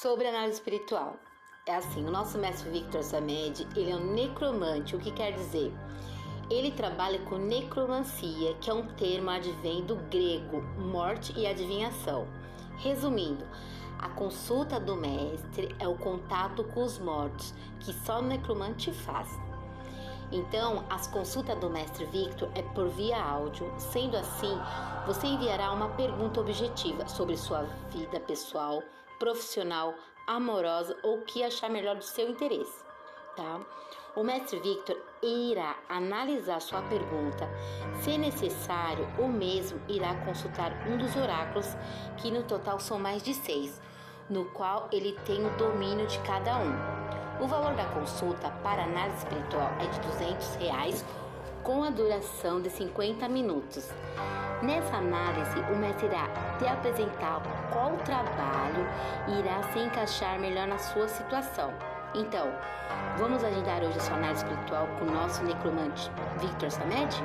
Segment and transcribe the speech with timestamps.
[0.00, 1.14] Sobre análise espiritual.
[1.66, 5.70] É assim, o nosso mestre Victor Samed, ele é um necromante, o que quer dizer?
[6.48, 12.26] Ele trabalha com necromancia, que é um termo advém do grego morte e adivinhação.
[12.78, 13.44] Resumindo,
[13.98, 19.28] a consulta do mestre é o contato com os mortos, que só o necromante faz.
[20.32, 23.72] Então, as consultas do mestre Victor é por via áudio.
[23.78, 24.56] Sendo assim,
[25.06, 28.82] você enviará uma pergunta objetiva sobre sua vida pessoal,
[29.18, 29.94] profissional,
[30.26, 32.84] amorosa ou o que achar melhor do seu interesse,
[33.36, 33.60] tá?
[34.16, 37.48] O mestre Victor irá analisar sua pergunta.
[38.02, 41.76] Se necessário, o mesmo irá consultar um dos oráculos,
[42.16, 43.80] que no total são mais de seis,
[44.28, 47.09] no qual ele tem o domínio de cada um.
[47.40, 51.04] O valor da consulta para análise espiritual é de 200 reais,
[51.62, 53.90] com a duração de 50 minutos.
[54.62, 57.40] Nessa análise, o mestre irá te apresentar
[57.72, 58.86] qual trabalho
[59.38, 61.72] irá se encaixar melhor na sua situação.
[62.14, 62.46] Então,
[63.16, 67.16] vamos agendar hoje a sua análise espiritual com o nosso necromante Victor Samed?